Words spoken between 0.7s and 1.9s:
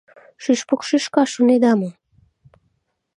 шӱшка, шонеда мо?